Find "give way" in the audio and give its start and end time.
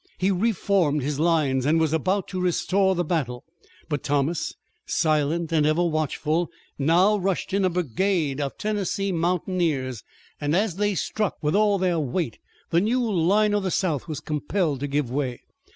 14.87-15.41